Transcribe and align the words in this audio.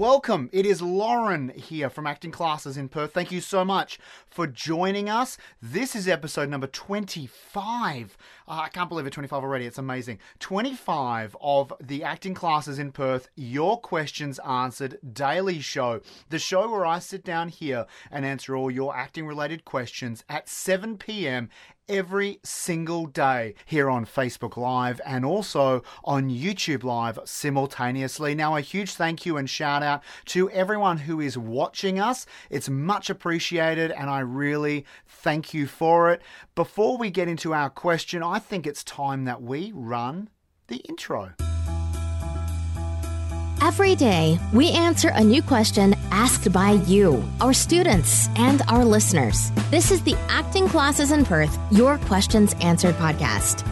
Welcome. 0.00 0.48
It 0.50 0.64
is 0.64 0.80
Lauren 0.80 1.50
here 1.50 1.90
from 1.90 2.06
Acting 2.06 2.30
Classes 2.30 2.78
in 2.78 2.88
Perth. 2.88 3.12
Thank 3.12 3.30
you 3.30 3.42
so 3.42 3.66
much 3.66 3.98
for 4.30 4.46
joining 4.46 5.10
us. 5.10 5.36
This 5.60 5.94
is 5.94 6.08
episode 6.08 6.48
number 6.48 6.68
25. 6.68 8.16
Uh, 8.48 8.50
I 8.50 8.68
can't 8.70 8.88
believe 8.88 9.06
it, 9.06 9.12
25 9.12 9.42
already. 9.42 9.66
It's 9.66 9.76
amazing. 9.76 10.18
25 10.38 11.36
of 11.42 11.74
the 11.82 12.02
Acting 12.02 12.32
Classes 12.32 12.78
in 12.78 12.92
Perth, 12.92 13.28
Your 13.36 13.78
Questions 13.78 14.38
Answered 14.38 14.96
daily 15.12 15.60
show. 15.60 16.00
The 16.30 16.38
show 16.38 16.70
where 16.70 16.86
I 16.86 16.98
sit 16.98 17.22
down 17.22 17.50
here 17.50 17.84
and 18.10 18.24
answer 18.24 18.56
all 18.56 18.70
your 18.70 18.96
acting 18.96 19.26
related 19.26 19.66
questions 19.66 20.24
at 20.30 20.48
7 20.48 20.96
p.m 20.96 21.50
every 21.90 22.38
single 22.44 23.06
day 23.06 23.54
here 23.66 23.90
on 23.90 24.06
Facebook 24.06 24.56
Live 24.56 25.00
and 25.04 25.24
also 25.24 25.82
on 26.04 26.30
YouTube 26.30 26.84
Live 26.84 27.18
simultaneously. 27.24 28.34
Now, 28.34 28.56
a 28.56 28.60
huge 28.60 28.94
thank 28.94 29.26
you 29.26 29.36
and 29.36 29.50
shout 29.50 29.82
out 29.82 30.02
to 30.26 30.48
everyone 30.50 30.98
who 30.98 31.20
is 31.20 31.36
watching 31.36 31.98
us. 31.98 32.24
It's 32.48 32.68
much 32.68 33.10
appreciated 33.10 33.90
and 33.90 34.08
I 34.08 34.20
really 34.20 34.86
thank 35.06 35.52
you 35.52 35.66
for 35.66 36.12
it. 36.12 36.22
Before 36.54 36.96
we 36.96 37.10
get 37.10 37.28
into 37.28 37.52
our 37.52 37.68
question, 37.68 38.22
I 38.22 38.38
think 38.38 38.66
it's 38.66 38.84
time 38.84 39.24
that 39.24 39.42
we 39.42 39.72
run 39.74 40.30
the 40.68 40.76
intro. 40.76 41.34
Every 43.70 43.94
day, 43.94 44.36
we 44.52 44.72
answer 44.72 45.10
a 45.10 45.22
new 45.22 45.40
question 45.42 45.94
asked 46.10 46.52
by 46.52 46.72
you, 46.88 47.22
our 47.40 47.52
students, 47.52 48.28
and 48.34 48.62
our 48.62 48.84
listeners. 48.84 49.52
This 49.70 49.92
is 49.92 50.02
the 50.02 50.16
Acting 50.28 50.66
Classes 50.68 51.12
in 51.12 51.24
Perth 51.24 51.56
Your 51.70 51.96
Questions 51.98 52.52
Answered 52.60 52.96
podcast. 52.96 53.64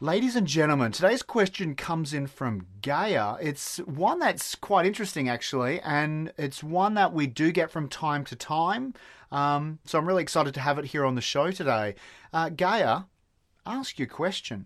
Ladies 0.00 0.34
and 0.34 0.46
gentlemen, 0.46 0.92
today's 0.92 1.22
question 1.22 1.74
comes 1.74 2.14
in 2.14 2.26
from 2.26 2.66
Gaia. 2.80 3.36
It's 3.38 3.76
one 3.80 4.18
that's 4.18 4.54
quite 4.54 4.86
interesting, 4.86 5.28
actually, 5.28 5.78
and 5.80 6.32
it's 6.38 6.64
one 6.64 6.94
that 6.94 7.12
we 7.12 7.26
do 7.26 7.52
get 7.52 7.70
from 7.70 7.86
time 7.86 8.24
to 8.24 8.34
time. 8.34 8.94
Um, 9.30 9.78
so 9.84 9.98
I'm 9.98 10.06
really 10.06 10.22
excited 10.22 10.54
to 10.54 10.60
have 10.60 10.78
it 10.78 10.86
here 10.86 11.04
on 11.04 11.16
the 11.16 11.20
show 11.20 11.50
today. 11.50 11.96
Uh, 12.32 12.48
Gaia, 12.48 13.02
ask 13.66 13.98
your 13.98 14.08
question. 14.08 14.64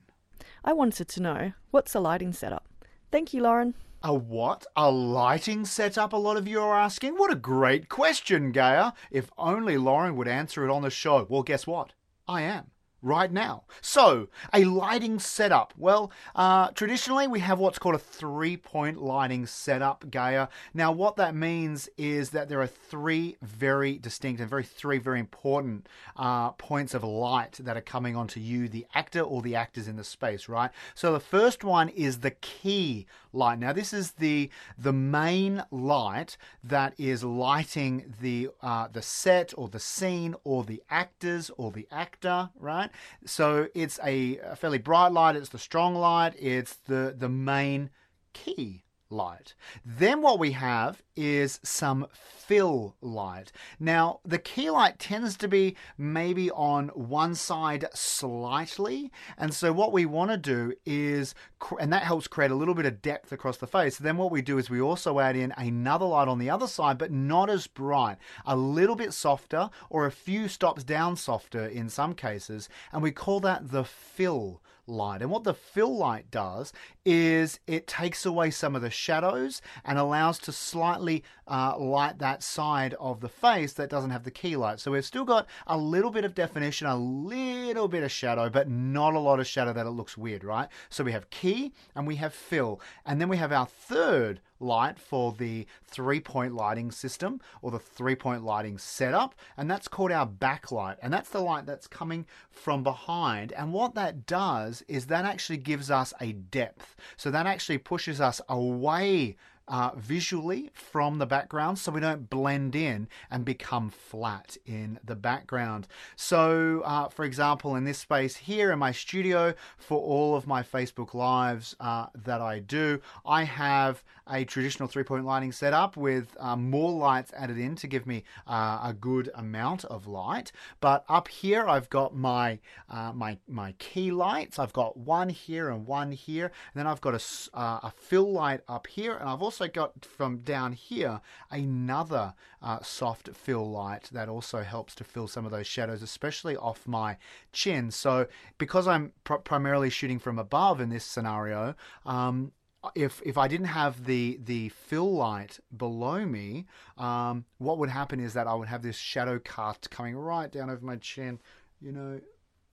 I 0.65 0.73
wanted 0.73 1.09
to 1.09 1.21
know 1.21 1.53
what's 1.73 1.97
a 1.97 2.01
lighting 2.01 2.33
setup? 2.33 2.69
Thank 3.15 3.33
you, 3.33 3.43
Lauren. 3.43 3.75
A 4.03 4.13
what? 4.13 4.67
A 4.75 4.91
lighting 4.91 5.65
setup, 5.67 6.13
a 6.13 6.17
lot 6.17 6.37
of 6.37 6.49
you 6.49 6.61
are 6.61 6.77
asking? 6.77 7.15
What 7.15 7.33
a 7.33 7.37
great 7.37 7.89
question, 7.89 8.51
Gaia. 8.51 8.91
If 9.09 9.31
only 9.39 9.79
Lauren 9.79 10.17
would 10.17 10.27
answer 10.27 10.65
it 10.65 10.71
on 10.73 10.83
the 10.83 10.91
show. 10.91 11.25
Well, 11.31 11.45
guess 11.45 11.65
what? 11.65 11.93
I 12.27 12.43
am 12.43 12.73
right 13.05 13.31
now. 13.31 13.65
So, 13.81 14.29
a 14.53 14.65
lighting 14.65 15.19
setup. 15.19 15.75
Well, 15.77 16.11
uh, 16.35 16.71
traditionally 16.71 17.29
we 17.29 17.41
have 17.41 17.59
what's 17.59 17.79
called 17.79 17.95
a 17.95 17.99
three 17.99 18.57
point 18.57 19.01
lighting 19.01 19.47
setup, 19.47 20.11
Gaia. 20.11 20.49
Now, 20.73 20.91
what 20.91 21.17
that 21.17 21.35
means 21.35 21.89
is 21.99 22.31
that 22.31 22.49
there 22.49 22.61
are 22.61 22.67
three 22.67 23.37
very 23.43 23.99
distinct 23.99 24.41
and 24.41 24.49
very 24.49 24.65
three 24.65 24.99
very 24.99 25.21
important 25.21 25.87
uh, 26.17 26.53
points 26.53 26.95
of 26.95 27.05
light 27.05 27.59
that 27.61 27.77
are 27.77 27.83
coming 27.83 28.17
onto 28.17 28.41
you, 28.41 28.69
the 28.69 28.87
actor 28.95 29.21
or 29.21 29.43
the 29.43 29.55
actors 29.55 29.87
in 29.87 29.97
the 29.97 30.05
space, 30.05 30.49
right? 30.49 30.71
So, 30.95 31.13
the 31.13 31.21
first 31.21 31.63
one 31.63 31.91
is 31.91 32.21
the 32.21 32.31
key 32.33 33.07
light. 33.33 33.59
Now, 33.59 33.73
this 33.73 33.93
is 33.93 34.13
the 34.13 34.51
the 34.79 34.93
main 34.93 35.63
light 35.71 36.37
that 36.63 36.95
is 36.99 37.23
lighting 37.23 38.15
the 38.21 38.49
uh, 38.63 38.89
the 38.91 39.03
set 39.03 39.53
or 39.57 39.69
the 39.69 39.81
scene 39.81 40.35
or 40.45 40.65
the 40.65 40.83
actors 40.89 41.51
or 41.59 41.71
the 41.71 41.87
actor, 41.91 42.49
right? 42.59 42.91
So 43.27 43.69
it's 43.75 43.99
a, 44.05 44.39
a 44.39 44.57
fairly 44.57 44.79
bright 44.79 45.13
light. 45.13 45.37
It's 45.37 45.49
the 45.49 45.59
strong 45.59 45.95
light. 45.95 46.35
It's 46.39 46.75
the 46.75 47.15
the 47.17 47.29
main 47.29 47.91
key 48.33 48.85
light. 49.11 49.55
Then 49.85 50.23
what 50.23 50.39
we 50.39 50.53
have 50.53 51.03
is 51.17 51.61
some 51.63 52.07
fill 52.47 52.95
light. 53.01 53.53
Now, 53.79 54.21
the 54.25 54.39
key 54.39 54.71
light 54.71 54.99
tends 54.99 55.37
to 55.39 55.49
be 55.49 55.77
maybe 55.97 56.51
on 56.51 56.89
one 56.89 57.35
side 57.35 57.87
slightly, 57.95 59.11
and 59.39 59.55
so 59.55 59.73
what 59.73 59.93
we 59.93 60.07
want 60.07 60.31
to 60.31 60.37
do 60.37 60.75
is, 60.85 61.35
and 61.81 61.93
that 61.93 62.03
helps 62.03 62.27
create 62.27 62.51
a 62.51 62.55
little 62.57 62.75
bit 62.75 62.87
of 62.87 63.03
depth 63.03 63.33
across 63.33 63.57
the 63.57 63.67
face. 63.67 63.99
Then 63.99 64.17
what 64.17 64.31
we 64.31 64.43
do 64.43 64.59
is 64.59 64.69
we 64.69 64.81
also 64.81 65.21
add 65.21 65.37
in 65.37 65.53
another 65.57 66.07
light 66.07 66.29
on 66.29 66.39
the 66.39 66.51
other 66.51 66.67
side, 66.67 66.99
but 66.99 67.13
not 67.13 67.49
as 67.49 67.67
bright, 67.67 68.19
a 68.47 68.57
little 68.57 68.97
bit 68.97 69.13
softer, 69.13 69.71
or 69.91 70.07
a 70.07 70.13
few 70.13 70.49
stops 70.49 70.85
down 70.85 71.17
softer 71.17 71.67
in 71.67 71.89
some 71.89 72.15
cases, 72.15 72.69
and 72.93 73.03
we 73.03 73.11
call 73.11 73.41
that 73.41 73.71
the 73.71 73.85
fill 73.85 74.61
light. 74.87 75.23
And 75.23 75.31
what 75.31 75.45
the 75.45 75.55
fill 75.55 75.97
light 75.97 76.31
does 76.31 76.73
is 77.05 77.61
it 77.67 77.87
takes 77.87 78.27
away 78.27 78.51
some 78.51 78.77
of 78.77 78.83
the 78.83 78.91
shadows 78.91 79.63
and 79.85 79.99
allows 79.99 80.39
to 80.41 80.53
slightly 80.53 81.25
uh, 81.47 81.79
light 81.79 82.19
that 82.19 82.34
side 82.43 82.95
of 82.95 83.21
the 83.21 83.29
face 83.29 83.73
that 83.75 83.91
doesn't 83.91 84.11
have 84.11 84.25
the 84.25 84.31
key 84.31 84.57
light. 84.57 84.81
So 84.81 84.93
we've 84.93 85.05
still 85.05 85.25
got 85.25 85.47
a 85.67 85.77
little 85.77 86.11
bit 86.11 86.25
of 86.25 86.35
definition, 86.35 86.87
a 86.87 86.97
little 86.97 87.89
bit 87.89 88.03
of 88.03 88.11
shadow, 88.11 88.49
but 88.49 88.69
not 88.69 89.15
a 89.15 89.21
lot 89.21 89.41
of 89.41 89.47
shadow 89.47 89.73
that 89.73 89.87
it 89.87 89.91
looks 89.91 90.17
weird, 90.17 90.45
right? 90.45 90.69
So 90.89 91.05
we 91.05 91.13
have 91.13 91.31
key 91.31 91.73
and 91.95 92.07
we 92.07 92.17
have 92.17 92.35
fill. 92.35 92.81
And 93.05 93.21
then 93.21 93.29
we 93.29 93.37
have 93.37 93.53
our 93.53 93.67
third 93.67 94.41
light 94.61 94.99
for 94.99 95.33
the 95.33 95.67
three 95.85 96.21
point 96.21 96.55
lighting 96.55 96.91
system 96.91 97.41
or 97.63 97.71
the 97.71 97.79
three 97.79 98.15
point 98.15 98.45
lighting 98.45 98.79
setup, 98.79 99.35
and 99.57 99.71
that's 99.71 99.89
called 99.89 100.13
our 100.13 100.27
backlight. 100.27 100.97
And 101.03 101.13
that's 101.13 101.31
the 101.31 101.41
light 101.41 101.67
that's 101.67 101.87
coming 101.87 102.27
from 102.51 102.83
behind. 102.83 103.53
And 103.53 103.73
what 103.73 103.95
that 103.95 104.27
does 104.27 104.83
is 104.89 105.07
that 105.07 105.25
actually 105.25 105.59
gives 105.59 105.91
us 105.91 106.13
a 106.21 106.33
depth. 106.33 106.97
So 107.17 107.31
that 107.31 107.47
actually 107.47 107.79
pushes 107.79 108.21
us 108.21 108.41
away 108.49 109.37
uh, 109.69 109.91
visually 109.97 110.71
from 110.73 111.19
the 111.19 111.27
background 111.27 111.79
so 111.79 111.93
we 111.93 112.01
don't 112.01 112.29
blend 112.29 112.75
in 112.75 113.09
and 113.31 113.45
become 113.45 113.91
flat 113.91 114.57
in 114.67 114.99
the 115.05 115.17
background. 115.17 115.87
So, 116.17 116.83
uh, 116.85 117.09
for 117.09 117.25
example, 117.25 117.77
in 117.77 117.85
this 117.85 117.99
space 117.99 118.37
here 118.37 118.73
in 118.73 118.79
my 118.79 118.93
studio, 118.93 119.55
for 119.77 119.99
all 119.99 120.37
of 120.37 120.47
my 120.47 120.63
Facebook 120.63 121.15
Lives 121.15 121.77
uh, 121.81 122.07
that 122.15 122.41
I 122.41 122.59
do, 122.59 123.01
I 123.25 123.45
have 123.45 124.03
a 124.27 124.45
traditional 124.45 124.89
three 124.89 125.03
point 125.05 125.25
lighting 125.25 125.53
setup 125.53 125.97
with 125.97 126.37
um, 126.41 126.71
more 126.71 126.93
lights 126.93 127.33
added 127.37 127.59
in 127.59 127.77
to 127.77 127.87
give 127.87 128.07
me 128.07 128.25
uh, 128.47 128.81
a 128.83 128.95
good 128.99 129.31
amount 129.35 129.85
of 129.87 130.07
light. 130.07 130.51
But 130.81 131.05
up 131.09 131.29
here, 131.29 131.69
I've 131.69 131.91
got 131.91 132.17
my, 132.17 132.59
uh, 132.89 133.13
my, 133.13 133.39
my 133.47 133.73
key 133.79 134.11
lights. 134.11 134.59
I've 134.59 134.73
got 134.73 134.97
one 134.97 135.29
here 135.29 135.69
and 135.69 135.87
one 135.87 136.13
here. 136.13 136.47
And 136.47 136.75
then 136.75 136.87
I've 136.87 137.01
got 137.01 137.15
a, 137.15 137.59
uh, 137.59 137.81
a 137.83 137.93
fill 137.97 138.33
light 138.33 138.61
up 138.69 138.87
here. 138.87 139.15
And 139.15 139.29
I've 139.29 139.43
also 139.43 139.54
got 139.61 140.05
from 140.05 140.39
down 140.39 140.73
here 140.73 141.21
another 141.51 142.35
uh, 142.63 142.81
soft 142.83 143.29
fill 143.35 143.71
light 143.71 144.09
that 144.13 144.29
also 144.29 144.63
helps 144.63 144.95
to 144.97 145.05
fill 145.05 145.29
some 145.29 145.45
of 145.45 145.51
those 145.51 145.67
shadows, 145.67 146.03
especially 146.03 146.57
off 146.57 146.87
my 146.87 147.17
chin. 147.53 147.91
So 147.91 148.27
because 148.59 148.87
I'm 148.87 149.13
pr- 149.25 149.35
primarily 149.37 149.91
shooting 149.91 150.19
from 150.19 150.39
above 150.39 150.81
in 150.81 150.89
this 150.91 151.05
scenario, 151.05 151.75
um, 152.05 152.53
if 152.95 153.23
if 153.25 153.39
I 153.39 153.49
didn't 153.49 153.67
have 153.67 154.05
the 154.05 154.39
the 154.45 154.69
fill 154.69 155.15
light 155.15 155.59
below 155.77 156.25
me, 156.27 156.67
um, 156.99 157.45
what 157.59 157.79
would 157.79 157.91
happen 157.91 158.21
is 158.21 158.35
that 158.35 158.47
I 158.47 158.55
would 158.55 158.69
have 158.69 158.83
this 158.83 158.97
shadow 158.97 159.39
cast 159.39 159.91
coming 159.91 160.17
right 160.17 160.51
down 160.51 160.71
over 160.71 160.85
my 160.85 160.97
chin, 160.97 161.41
you 161.81 161.93
know, 161.93 162.21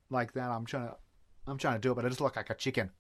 like 0.10 0.33
that. 0.33 0.50
I'm 0.50 0.66
trying 0.66 0.89
to 0.89 0.95
I'm 1.48 1.57
trying 1.57 1.75
to 1.75 1.80
do 1.80 1.92
it, 1.92 1.95
but 1.95 2.06
I 2.06 2.10
just 2.10 2.22
look 2.22 2.36
like 2.36 2.50
a 2.50 2.56
chicken. 2.56 2.92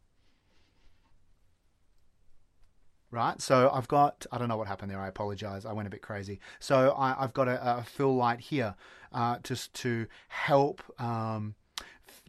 Right, 3.13 3.41
so 3.41 3.69
I've 3.73 3.89
got, 3.89 4.25
I 4.31 4.37
don't 4.37 4.47
know 4.47 4.55
what 4.55 4.69
happened 4.69 4.89
there, 4.89 5.01
I 5.01 5.09
apologize, 5.09 5.65
I 5.65 5.73
went 5.73 5.85
a 5.85 5.91
bit 5.91 6.01
crazy. 6.01 6.39
So 6.59 6.95
I, 6.97 7.13
have 7.19 7.33
got 7.33 7.49
a, 7.49 7.79
a, 7.79 7.83
fill 7.83 8.15
light 8.15 8.39
here 8.39 8.73
uh, 9.11 9.39
just 9.43 9.73
to 9.75 10.07
help 10.29 10.81
um, 10.97 11.55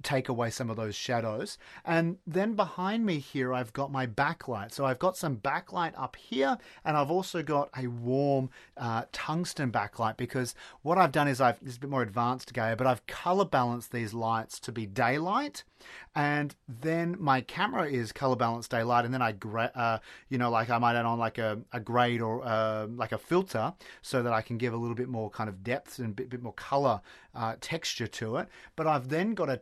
take 0.03 0.29
away 0.29 0.51
some 0.51 0.71
of 0.71 0.77
those 0.77 0.95
shadows. 0.95 1.59
And 1.85 2.19
then 2.27 2.55
behind 2.55 3.05
me 3.07 3.19
here, 3.19 3.53
I've 3.53 3.73
got 3.73 3.91
my 3.91 4.07
backlight. 4.07 4.73
So 4.73 4.85
I've 4.85 4.99
got 4.99 5.17
some 5.17 5.37
backlight 5.37 5.93
up 5.97 6.17
here, 6.17 6.59
and 6.85 6.97
I've 6.97 7.11
also 7.11 7.43
got 7.43 7.71
a 7.77 7.87
warm 7.87 8.51
uh, 8.77 9.05
tungsten 9.13 9.71
backlight 9.71 10.17
because 10.17 10.55
what 10.83 10.99
I've 10.99 11.13
done 11.13 11.29
is 11.29 11.41
I've, 11.41 11.61
this 11.61 11.71
is 11.71 11.77
a 11.77 11.81
bit 11.81 11.91
more 11.91 12.03
advanced, 12.03 12.53
Gaia, 12.53 12.77
but 12.77 12.87
I've 12.87 13.07
color 13.07 13.45
balanced 13.45 13.93
these 13.93 14.15
lights 14.15 14.59
to 14.61 14.73
be 14.73 14.87
daylight 14.87 15.65
and 16.15 16.55
then 16.69 17.17
my 17.19 17.41
camera 17.41 17.87
is 17.89 18.13
color 18.13 18.37
balanced 18.37 18.71
daylight, 18.71 19.05
and 19.05 19.15
then 19.15 19.23
I, 19.23 19.35
uh, 19.75 19.99
you 20.29 20.39
know, 20.39 20.51
like 20.51 20.71
I 20.71 20.79
might 20.79 20.97
add 20.97 21.07
on 21.07 21.19
like 21.19 21.39
a, 21.39 21.61
a 21.73 21.81
grade 21.81 22.21
or 22.21 22.45
uh, 22.45 22.87
like 22.89 23.13
a 23.13 23.19
filter 23.19 23.73
so 24.03 24.23
that 24.23 24.33
I 24.33 24.43
can 24.43 24.59
give 24.59 24.75
a 24.75 24.77
little 24.77 24.95
bit 24.95 25.09
more 25.09 25.31
kind 25.31 25.49
of 25.49 25.65
depth 25.65 25.99
and 25.99 26.11
a 26.11 26.13
bit, 26.13 26.29
bit 26.29 26.43
more 26.43 26.53
color 26.53 27.01
uh, 27.35 27.57
texture 27.61 28.07
to 28.07 28.37
it. 28.37 28.49
But 28.77 28.87
I've 28.87 29.09
then 29.09 29.35
got 29.35 29.49
a 29.49 29.57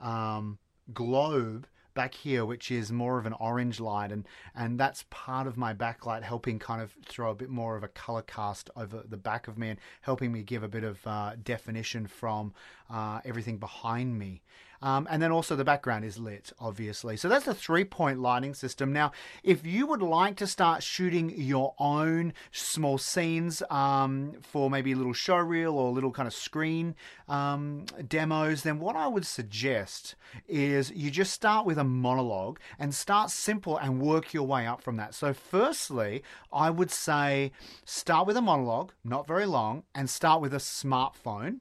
um, 0.00 0.58
globe 0.92 1.66
back 1.96 2.14
here, 2.14 2.44
which 2.44 2.70
is 2.70 2.92
more 2.92 3.18
of 3.18 3.26
an 3.26 3.32
orange 3.40 3.80
light, 3.80 4.12
and 4.12 4.24
and 4.54 4.78
that's 4.78 5.04
part 5.10 5.48
of 5.48 5.56
my 5.56 5.74
backlight, 5.74 6.22
helping 6.22 6.58
kind 6.60 6.80
of 6.80 6.94
throw 7.04 7.30
a 7.30 7.34
bit 7.34 7.48
more 7.48 7.76
of 7.76 7.82
a 7.82 7.88
color 7.88 8.22
cast 8.22 8.70
over 8.76 9.02
the 9.08 9.16
back 9.16 9.48
of 9.48 9.58
me 9.58 9.70
and 9.70 9.80
helping 10.02 10.30
me 10.30 10.42
give 10.42 10.62
a 10.62 10.68
bit 10.68 10.84
of 10.84 11.04
uh, 11.06 11.32
definition 11.42 12.06
from 12.06 12.52
uh, 12.88 13.20
everything 13.24 13.56
behind 13.56 14.16
me. 14.18 14.42
Um, 14.82 15.06
and 15.10 15.22
then 15.22 15.32
also 15.32 15.56
the 15.56 15.64
background 15.64 16.04
is 16.04 16.18
lit, 16.18 16.52
obviously. 16.58 17.16
So 17.16 17.28
that's 17.28 17.44
the 17.44 17.54
three 17.54 17.84
point 17.84 18.20
lighting 18.20 18.54
system. 18.54 18.92
Now, 18.92 19.12
if 19.42 19.66
you 19.66 19.86
would 19.86 20.02
like 20.02 20.36
to 20.36 20.46
start 20.46 20.82
shooting 20.82 21.32
your 21.36 21.74
own 21.78 22.32
small 22.50 22.98
scenes 22.98 23.62
um, 23.70 24.34
for 24.42 24.70
maybe 24.70 24.92
a 24.92 24.96
little 24.96 25.12
show 25.12 25.36
reel 25.36 25.74
or 25.74 25.88
a 25.88 25.92
little 25.92 26.12
kind 26.12 26.26
of 26.26 26.34
screen 26.34 26.94
um, 27.28 27.84
demos, 28.06 28.62
then 28.62 28.78
what 28.78 28.96
I 28.96 29.06
would 29.06 29.26
suggest 29.26 30.14
is 30.48 30.90
you 30.90 31.10
just 31.10 31.32
start 31.32 31.66
with 31.66 31.78
a 31.78 31.84
monologue 31.84 32.58
and 32.78 32.94
start 32.94 33.30
simple 33.30 33.76
and 33.76 34.00
work 34.00 34.32
your 34.32 34.46
way 34.46 34.66
up 34.66 34.82
from 34.82 34.96
that. 34.96 35.14
So, 35.14 35.32
firstly, 35.32 36.22
I 36.52 36.70
would 36.70 36.90
say 36.90 37.52
start 37.84 38.26
with 38.26 38.36
a 38.36 38.42
monologue, 38.42 38.92
not 39.04 39.26
very 39.26 39.46
long, 39.46 39.84
and 39.94 40.08
start 40.08 40.40
with 40.40 40.54
a 40.54 40.58
smartphone 40.58 41.60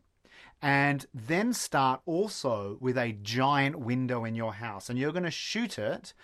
and 0.66 1.06
then 1.14 1.54
start 1.54 2.02
also 2.08 2.80
with 2.82 2.98
a 2.98 3.12
giant 3.22 3.76
window 3.76 4.26
in 4.26 4.34
your 4.34 4.52
house. 4.52 4.90
And 4.90 4.98
you're 4.98 5.12
going 5.12 5.22
to 5.22 5.30
shoot 5.30 5.78
it 5.78 6.16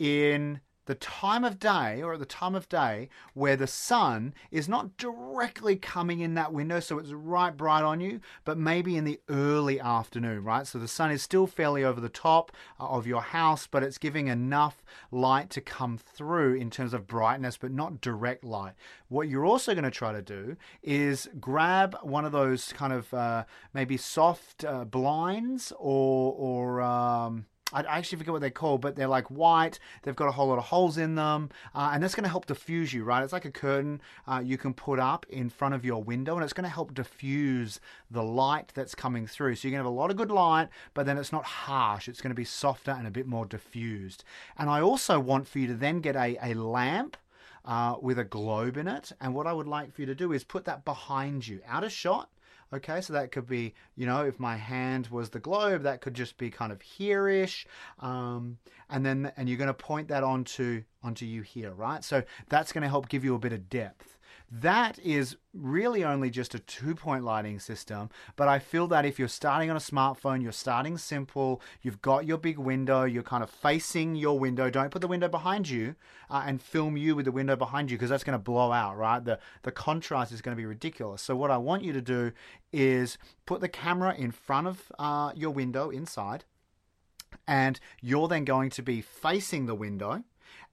in 0.00 0.58
the 0.86 0.94
time 0.94 1.44
of 1.44 1.58
day 1.58 2.02
or 2.02 2.14
at 2.14 2.18
the 2.18 2.26
time 2.26 2.54
of 2.54 2.68
day 2.68 3.08
where 3.32 3.56
the 3.56 3.66
sun 3.66 4.34
is 4.50 4.68
not 4.68 4.96
directly 4.96 5.76
coming 5.76 6.20
in 6.20 6.34
that 6.34 6.52
window 6.52 6.80
so 6.80 6.98
it's 6.98 7.12
right 7.12 7.56
bright 7.56 7.82
on 7.82 8.00
you 8.00 8.20
but 8.44 8.58
maybe 8.58 8.96
in 8.96 9.04
the 9.04 9.20
early 9.28 9.80
afternoon 9.80 10.44
right? 10.44 10.66
So 10.66 10.78
the 10.78 10.88
sun 10.88 11.10
is 11.10 11.22
still 11.22 11.46
fairly 11.46 11.84
over 11.84 12.00
the 12.00 12.08
top 12.08 12.52
uh, 12.78 12.86
of 12.86 13.06
your 13.06 13.22
house 13.22 13.66
but 13.66 13.82
it's 13.82 13.98
giving 13.98 14.28
enough 14.28 14.84
light 15.10 15.50
to 15.50 15.60
come 15.60 15.98
through 15.98 16.54
in 16.54 16.70
terms 16.70 16.94
of 16.94 17.06
brightness 17.06 17.56
but 17.56 17.72
not 17.72 18.00
direct 18.00 18.44
light. 18.44 18.74
What 19.08 19.28
you're 19.28 19.44
also 19.46 19.74
going 19.74 19.84
to 19.84 19.90
try 19.90 20.12
to 20.12 20.22
do 20.22 20.56
is 20.82 21.28
grab 21.40 21.96
one 22.02 22.24
of 22.24 22.32
those 22.32 22.72
kind 22.72 22.92
of 22.92 23.12
uh, 23.14 23.44
maybe 23.72 23.96
soft 23.96 24.64
uh, 24.64 24.84
blinds 24.84 25.72
or 25.78 26.34
or 26.36 26.82
um, 26.82 27.46
I 27.72 27.80
actually 27.98 28.18
forget 28.18 28.32
what 28.32 28.40
they're 28.40 28.50
called, 28.50 28.82
but 28.82 28.94
they're 28.94 29.08
like 29.08 29.26
white. 29.28 29.78
They've 30.02 30.14
got 30.14 30.28
a 30.28 30.32
whole 30.32 30.48
lot 30.48 30.58
of 30.58 30.64
holes 30.64 30.98
in 30.98 31.14
them, 31.14 31.50
uh, 31.74 31.90
and 31.92 32.02
that's 32.02 32.14
going 32.14 32.24
to 32.24 32.30
help 32.30 32.46
diffuse 32.46 32.92
you, 32.92 33.04
right? 33.04 33.22
It's 33.22 33.32
like 33.32 33.46
a 33.46 33.50
curtain 33.50 34.00
uh, 34.28 34.42
you 34.44 34.58
can 34.58 34.74
put 34.74 35.00
up 35.00 35.26
in 35.28 35.48
front 35.48 35.74
of 35.74 35.84
your 35.84 36.02
window, 36.02 36.34
and 36.34 36.44
it's 36.44 36.52
going 36.52 36.68
to 36.68 36.70
help 36.70 36.94
diffuse 36.94 37.80
the 38.10 38.22
light 38.22 38.70
that's 38.74 38.94
coming 38.94 39.26
through. 39.26 39.56
So 39.56 39.66
you're 39.66 39.72
going 39.72 39.82
to 39.82 39.88
have 39.88 39.92
a 39.92 40.00
lot 40.00 40.10
of 40.10 40.16
good 40.16 40.30
light, 40.30 40.68
but 40.92 41.06
then 41.06 41.18
it's 41.18 41.32
not 41.32 41.44
harsh. 41.44 42.06
It's 42.06 42.20
going 42.20 42.30
to 42.30 42.34
be 42.34 42.44
softer 42.44 42.92
and 42.92 43.06
a 43.06 43.10
bit 43.10 43.26
more 43.26 43.46
diffused. 43.46 44.24
And 44.58 44.68
I 44.70 44.80
also 44.80 45.18
want 45.18 45.48
for 45.48 45.58
you 45.58 45.66
to 45.68 45.74
then 45.74 46.00
get 46.00 46.16
a, 46.16 46.36
a 46.42 46.54
lamp. 46.54 47.16
Uh, 47.66 47.96
with 48.02 48.18
a 48.18 48.24
globe 48.24 48.76
in 48.76 48.86
it, 48.86 49.10
and 49.22 49.34
what 49.34 49.46
I 49.46 49.54
would 49.54 49.66
like 49.66 49.90
for 49.90 50.02
you 50.02 50.06
to 50.08 50.14
do 50.14 50.32
is 50.32 50.44
put 50.44 50.66
that 50.66 50.84
behind 50.84 51.48
you, 51.48 51.62
out 51.66 51.82
of 51.82 51.90
shot, 51.90 52.28
Okay, 52.74 53.00
so 53.00 53.12
that 53.12 53.30
could 53.30 53.46
be, 53.46 53.72
you 53.94 54.04
know, 54.04 54.24
if 54.24 54.40
my 54.40 54.56
hand 54.56 55.06
was 55.06 55.30
the 55.30 55.38
globe, 55.38 55.82
that 55.82 56.00
could 56.00 56.14
just 56.14 56.36
be 56.38 56.50
kind 56.50 56.72
of 56.72 56.82
here-ish, 56.82 57.66
um, 58.00 58.58
and 58.90 59.06
then 59.06 59.30
and 59.36 59.48
you're 59.48 59.58
going 59.58 59.68
to 59.68 59.74
point 59.74 60.08
that 60.08 60.24
onto 60.24 60.82
onto 61.00 61.24
you 61.24 61.42
here, 61.42 61.72
right? 61.72 62.02
So 62.02 62.24
that's 62.48 62.72
going 62.72 62.82
to 62.82 62.88
help 62.88 63.08
give 63.08 63.24
you 63.24 63.36
a 63.36 63.38
bit 63.38 63.52
of 63.52 63.68
depth. 63.68 64.18
That 64.50 64.98
is 65.00 65.36
really 65.52 66.04
only 66.04 66.30
just 66.30 66.54
a 66.54 66.58
two 66.58 66.94
point 66.94 67.24
lighting 67.24 67.58
system, 67.58 68.10
but 68.36 68.46
I 68.46 68.58
feel 68.58 68.86
that 68.88 69.04
if 69.04 69.18
you're 69.18 69.26
starting 69.26 69.70
on 69.70 69.76
a 69.76 69.80
smartphone, 69.80 70.42
you're 70.42 70.52
starting 70.52 70.96
simple, 70.98 71.60
you've 71.82 72.02
got 72.02 72.26
your 72.26 72.38
big 72.38 72.58
window, 72.58 73.04
you're 73.04 73.22
kind 73.22 73.42
of 73.42 73.50
facing 73.50 74.14
your 74.14 74.38
window. 74.38 74.70
Don't 74.70 74.90
put 74.90 75.00
the 75.00 75.08
window 75.08 75.28
behind 75.28 75.68
you 75.68 75.96
uh, 76.30 76.44
and 76.46 76.62
film 76.62 76.96
you 76.96 77.16
with 77.16 77.24
the 77.24 77.32
window 77.32 77.56
behind 77.56 77.90
you 77.90 77.96
because 77.96 78.10
that's 78.10 78.24
going 78.24 78.38
to 78.38 78.42
blow 78.42 78.70
out, 78.70 78.96
right? 78.96 79.24
The, 79.24 79.38
the 79.62 79.72
contrast 79.72 80.30
is 80.30 80.40
going 80.40 80.56
to 80.56 80.60
be 80.60 80.66
ridiculous. 80.66 81.22
So, 81.22 81.34
what 81.34 81.50
I 81.50 81.56
want 81.56 81.82
you 81.82 81.92
to 81.92 82.02
do 82.02 82.32
is 82.72 83.18
put 83.46 83.60
the 83.60 83.68
camera 83.68 84.14
in 84.14 84.30
front 84.30 84.66
of 84.66 84.92
uh, 84.98 85.32
your 85.34 85.50
window 85.50 85.90
inside, 85.90 86.44
and 87.46 87.80
you're 88.00 88.28
then 88.28 88.44
going 88.44 88.70
to 88.70 88.82
be 88.82 89.00
facing 89.00 89.66
the 89.66 89.74
window 89.74 90.22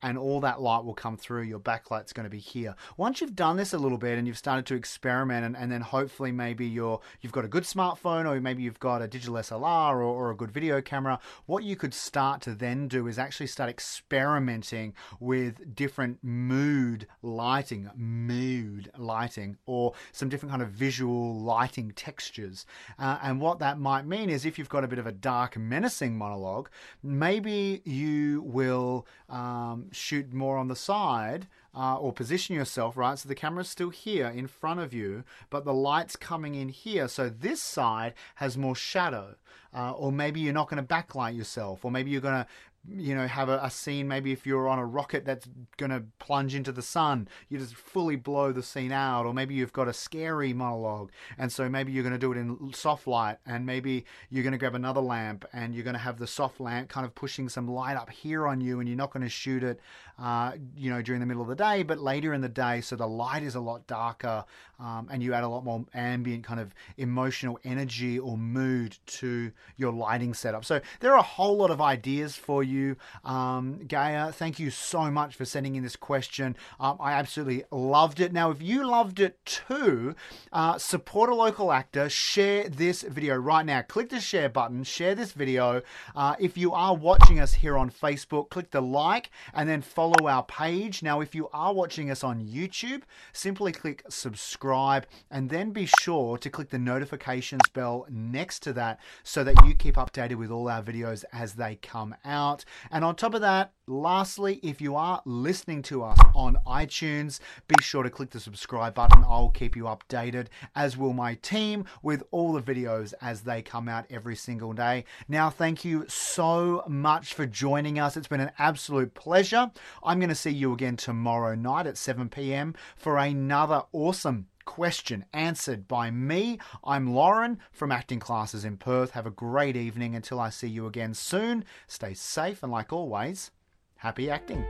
and 0.02 0.18
all 0.18 0.40
that 0.42 0.62
light 0.62 0.84
will 0.84 0.94
come 0.94 1.18
through. 1.18 1.44
Your 1.44 1.60
backlight's 1.60 2.14
going 2.14 2.26
to 2.26 2.30
be 2.30 2.40
here. 2.40 2.76
Once 2.98 3.22
you've 3.22 3.36
done 3.36 3.58
this 3.58 3.74
a 3.74 3.78
little 3.78 3.98
bit 3.98 4.18
and 4.18 4.28
you've 4.28 4.38
started 4.38 4.66
to 4.68 4.76
experiment, 4.76 5.46
and, 5.46 5.56
and 5.56 5.72
then 5.72 5.82
hopefully 5.82 6.32
maybe 6.32 6.66
you're 6.66 7.00
you've 7.22 7.32
got 7.32 7.46
a 7.46 7.48
good 7.48 7.64
smartphone 7.64 8.26
or 8.26 8.40
maybe 8.42 8.64
you've 8.64 8.80
got 8.80 9.02
a 9.02 9.08
digital 9.08 9.36
SLR 9.36 9.94
or, 9.94 10.04
or 10.04 10.32
a 10.32 10.36
good 10.36 10.52
video 10.52 10.82
camera, 10.82 11.20
what 11.46 11.64
you 11.64 11.76
could 11.76 11.94
start 11.94 12.42
to 12.42 12.56
then 12.56 12.88
do 12.88 13.08
is 13.08 13.20
actually 13.20 13.48
start 13.48 13.70
experimenting 13.70 14.94
with 15.20 15.76
different 15.76 16.18
mood 16.24 17.08
lighting, 17.22 17.90
mood 17.96 18.92
lighting, 18.98 19.58
or 19.66 19.94
some 20.12 20.30
different 20.30 20.52
kind 20.52 20.62
of 20.62 20.70
visual 20.70 21.40
lighting 21.40 21.92
textures. 21.92 22.66
Uh, 22.98 23.18
and 23.22 23.40
what 23.40 23.60
that 23.60 23.80
might 23.80 24.06
mean 24.06 24.30
is 24.30 24.46
if 24.46 24.58
you've 24.58 24.70
got 24.70 24.84
a 24.84 24.88
bit 24.88 25.00
of 25.00 25.08
a 25.08 25.12
dark, 25.12 25.58
menacing 25.58 26.18
monologue, 26.18 26.70
maybe 27.04 27.82
you 27.86 28.42
will. 28.42 29.06
Um, 29.30 29.90
shoot 29.92 30.34
more 30.34 30.58
on 30.58 30.68
the 30.68 30.76
side 30.76 31.48
uh, 31.76 31.98
or 31.98 32.12
position 32.12 32.56
yourself, 32.56 32.98
right? 32.98 33.18
So 33.18 33.30
the 33.30 33.36
camera's 33.36 33.70
still 33.70 33.90
here 33.90 34.28
in 34.28 34.48
front 34.48 34.80
of 34.80 34.94
you, 34.94 35.24
but 35.50 35.66
the 35.66 35.74
light's 35.74 36.16
coming 36.16 36.56
in 36.56 36.70
here. 36.70 37.08
So 37.08 37.30
this 37.30 37.62
side 37.62 38.14
has 38.36 38.58
more 38.58 38.76
shadow. 38.76 39.36
Uh, 39.74 39.92
or 39.92 40.12
maybe 40.12 40.42
you're 40.42 40.54
not 40.54 40.70
going 40.70 40.86
to 40.86 40.94
backlight 40.94 41.34
yourself, 41.34 41.86
or 41.86 41.92
maybe 41.92 42.12
you're 42.12 42.20
going 42.20 42.44
to 42.44 42.48
you 42.88 43.14
know, 43.14 43.28
have 43.28 43.48
a, 43.48 43.60
a, 43.64 43.70
scene. 43.70 44.08
Maybe 44.08 44.32
if 44.32 44.46
you're 44.46 44.68
on 44.68 44.80
a 44.80 44.86
rocket 44.86 45.24
that's 45.24 45.48
going 45.78 45.92
to 45.92 46.04
plunge 46.18 46.56
into 46.56 46.72
the 46.72 46.82
sun, 46.82 47.28
you 47.48 47.60
just 47.60 47.76
fully 47.76 48.16
blow 48.16 48.52
the 48.52 48.64
scene 48.64 48.92
out. 48.92 49.26
Or 49.26 49.34
maybe 49.34 49.54
you've 49.54 49.74
got 49.74 49.88
a 49.88 49.94
scary 49.94 50.52
monologue, 50.52 51.12
and 51.38 51.52
so 51.52 51.70
maybe 51.70 51.92
you're 51.92 52.04
going 52.04 52.14
to 52.14 52.20
do 52.20 52.32
it 52.32 52.38
in 52.38 52.74
soft 52.74 53.06
light, 53.06 53.38
and 53.46 53.66
maybe 53.66 54.06
you're 54.30 54.44
going 54.44 54.54
to 54.54 54.58
grab 54.58 54.74
another 54.74 55.02
lamp, 55.02 55.46
and 55.54 55.76
you're 55.76 55.84
going 55.84 55.94
to 55.94 56.00
have 56.00 56.18
the 56.18 56.28
soft 56.28 56.60
lamp 56.60 56.90
kind 56.90 57.06
of 57.06 57.14
pushing 57.14 57.50
some 57.50 57.68
light 57.68 57.98
up 57.98 58.10
here 58.10 58.48
on 58.48 58.62
you, 58.62 58.80
and 58.80 58.90
you're 58.90 58.98
not 58.98 59.12
going 59.12 59.24
to 59.24 59.30
shoot 59.30 59.64
it, 59.64 59.80
uh, 60.18 60.54
you 60.76 60.90
know, 60.90 61.02
during 61.02 61.20
the 61.20 61.28
middle 61.28 61.44
of 61.44 61.50
the 61.50 61.56
day, 61.56 61.84
but 61.84 62.00
later 62.00 62.34
in 62.34 62.42
the 62.42 62.50
day, 62.50 62.82
so 62.82 62.96
the 62.96 63.08
light 63.08 63.44
is 63.44 63.54
a 63.54 63.60
lot 63.60 63.86
darker, 63.86 64.44
um, 64.80 65.08
and 65.12 65.22
you 65.22 65.34
add 65.34 65.44
a 65.44 65.48
lot 65.48 65.64
more 65.64 65.86
ambient 65.94 66.44
kind 66.44 66.60
of 66.60 66.74
emotional 66.98 67.60
energy 67.64 68.18
or 68.18 68.38
mood 68.38 68.98
to 69.06 69.52
your 69.78 69.92
lighting 69.92 70.34
setup. 70.34 70.66
So 70.66 70.82
there 71.00 71.14
are 71.14 71.20
a 71.20 71.24
whole 71.24 71.58
lot 71.58 71.70
of 71.70 71.80
ideas 71.80 72.36
for 72.36 72.64
you 72.64 72.71
you. 72.72 72.96
Um, 73.24 73.80
Gaia, 73.88 74.32
thank 74.32 74.60
you 74.60 74.70
so 74.70 75.12
much 75.12 75.36
for 75.36 75.46
sending 75.46 75.76
in 75.76 75.84
this 75.84 75.96
question. 75.96 76.56
Um, 76.80 76.98
I 77.00 77.14
absolutely 77.14 77.64
loved 77.72 78.20
it. 78.20 78.34
Now, 78.34 78.52
if 78.52 78.62
you 78.62 78.88
loved 78.88 79.20
it 79.20 79.46
too, 79.46 80.16
uh, 80.52 80.78
support 80.78 81.30
a 81.30 81.36
local 81.36 81.72
actor, 81.72 82.10
share 82.10 82.70
this 82.70 83.02
video 83.04 83.36
right 83.36 83.66
now. 83.66 83.82
Click 83.82 84.10
the 84.10 84.20
share 84.20 84.50
button, 84.50 84.84
share 84.84 85.16
this 85.16 85.34
video. 85.34 85.82
Uh, 86.16 86.36
if 86.40 86.58
you 86.58 86.74
are 86.74 86.96
watching 86.96 87.40
us 87.40 87.54
here 87.56 87.78
on 87.78 87.92
Facebook, 87.92 88.50
click 88.50 88.72
the 88.72 88.82
like 88.82 89.30
and 89.54 89.68
then 89.68 89.82
follow 89.82 90.28
our 90.28 90.44
page. 90.44 91.04
Now, 91.04 91.22
if 91.22 91.36
you 91.36 91.50
are 91.54 91.74
watching 91.74 92.10
us 92.10 92.24
on 92.24 92.46
YouTube, 92.46 93.04
simply 93.34 93.72
click 93.72 94.04
subscribe 94.10 95.06
and 95.30 95.50
then 95.50 95.72
be 95.72 95.88
sure 96.00 96.38
to 96.38 96.50
click 96.50 96.70
the 96.70 96.80
notifications 96.80 97.62
bell 97.74 98.06
next 98.10 98.60
to 98.60 98.74
that 98.74 99.00
so 99.24 99.44
that 99.44 99.66
you 99.66 99.76
keep 99.76 99.96
updated 99.96 100.36
with 100.36 100.52
all 100.52 100.70
our 100.70 100.82
videos 100.82 101.24
as 101.34 101.54
they 101.54 101.76
come 101.76 102.16
out. 102.62 102.92
And 102.92 103.04
on 103.04 103.16
top 103.16 103.34
of 103.34 103.42
that, 103.42 103.74
lastly, 103.88 104.60
if 104.64 104.82
you 104.82 104.96
are 104.96 105.22
listening 105.26 105.82
to 105.84 106.04
us 106.04 106.18
on 106.36 106.58
iTunes, 106.68 107.40
be 107.68 107.76
sure 107.82 108.04
to 108.04 108.10
click 108.10 108.32
the 108.32 108.40
subscribe 108.40 108.94
button. 108.94 109.24
I'll 109.28 109.50
keep 109.50 109.76
you 109.76 109.84
updated, 109.84 110.48
as 110.76 110.98
will 110.98 111.14
my 111.14 111.36
team, 111.36 111.86
with 112.02 112.24
all 112.32 112.54
the 112.54 112.62
videos 112.62 113.14
as 113.22 113.42
they 113.42 113.62
come 113.62 113.88
out 113.88 114.06
every 114.10 114.36
single 114.36 114.74
day. 114.74 115.06
Now, 115.28 115.50
thank 115.50 115.86
you 115.86 116.06
so 116.08 116.84
much 116.88 117.34
for 117.34 117.46
joining 117.46 118.00
us. 118.00 118.18
It's 118.18 118.28
been 118.28 118.42
an 118.42 118.52
absolute 118.60 119.14
pleasure. 119.14 119.72
I'm 120.04 120.20
going 120.20 120.30
to 120.30 120.36
see 120.36 120.52
you 120.52 120.74
again 120.74 120.98
tomorrow 120.98 121.56
night 121.56 121.88
at 121.88 121.98
7 121.98 122.30
p.m. 122.30 122.76
for 122.96 123.18
another 123.18 123.84
awesome 123.92 124.48
question 124.72 125.26
answered 125.34 125.86
by 125.86 126.10
me. 126.10 126.58
I'm 126.86 127.14
Lauren 127.14 127.60
from 127.74 127.92
Acting 127.92 128.20
Classes 128.22 128.64
in 128.64 128.78
Perth. 128.78 129.12
Have 129.12 129.26
a 129.26 129.30
great 129.30 129.76
evening 129.76 130.16
until 130.16 130.40
I 130.40 130.50
see 130.50 130.70
you 130.70 130.88
again 130.88 131.14
soon. 131.14 131.66
Stay 131.88 132.14
safe 132.14 132.64
and, 132.64 132.72
like 132.72 132.94
always, 132.94 133.52
happy 133.98 134.30
acting. 134.30 134.66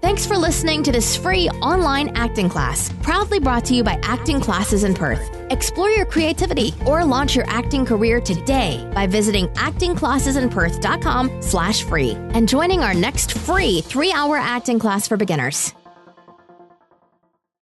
Thanks 0.00 0.24
for 0.24 0.38
listening 0.38 0.82
to 0.84 0.90
this 0.90 1.16
free 1.16 1.50
online 1.60 2.16
acting 2.16 2.48
class, 2.48 2.90
proudly 3.02 3.40
brought 3.40 3.66
to 3.66 3.74
you 3.74 3.84
by 3.84 4.00
Acting 4.02 4.40
Classes 4.40 4.82
in 4.82 4.94
Perth. 4.94 5.30
Explore 5.50 5.90
your 5.90 6.06
creativity 6.06 6.72
or 6.86 7.04
launch 7.04 7.36
your 7.36 7.44
acting 7.46 7.84
career 7.84 8.22
today 8.22 8.90
by 8.94 9.06
visiting 9.06 9.48
actingclassesinperth.com 9.48 11.42
slash 11.42 11.82
free 11.82 12.12
and 12.32 12.48
joining 12.48 12.80
our 12.80 12.94
next 12.94 13.32
free 13.32 13.82
three-hour 13.82 14.38
acting 14.38 14.78
class 14.78 15.06
for 15.06 15.18
beginners. 15.18 15.74